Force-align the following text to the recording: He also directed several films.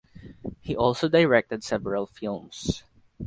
He 0.61 0.75
also 0.75 1.07
directed 1.07 1.63
several 1.63 2.07
films. 2.07 2.81